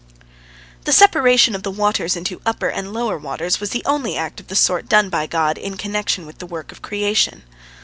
[0.85, 4.47] The separation of the waters into upper and lower waters was the only act of
[4.47, 7.43] the sort done by God in connection with the work of creation.